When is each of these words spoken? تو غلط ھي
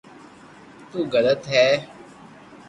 تو 0.89 0.97
غلط 1.13 1.41
ھي 1.53 1.67